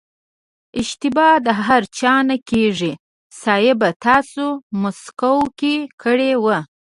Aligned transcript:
اشتبا 0.79 1.27
د 1.45 1.47
هر 1.65 1.81
چا 1.99 2.13
نه 2.29 2.37
کېږي 2.49 2.93
صيب 3.41 3.79
تاسې 4.03 4.45
مسکو 4.81 5.35
کې 5.59 5.75
کړې 6.01 6.31
وه. 6.43 6.59